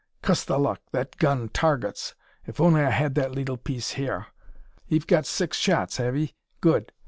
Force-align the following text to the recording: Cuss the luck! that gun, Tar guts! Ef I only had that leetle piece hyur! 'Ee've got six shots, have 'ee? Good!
Cuss 0.23 0.43
the 0.43 0.57
luck! 0.57 0.81
that 0.93 1.15
gun, 1.17 1.49
Tar 1.49 1.77
guts! 1.77 2.15
Ef 2.47 2.59
I 2.59 2.63
only 2.63 2.81
had 2.81 3.13
that 3.13 3.33
leetle 3.35 3.57
piece 3.57 3.91
hyur! 3.93 4.25
'Ee've 4.89 5.05
got 5.05 5.27
six 5.27 5.57
shots, 5.59 5.97
have 5.97 6.17
'ee? 6.17 6.33
Good! 6.59 6.91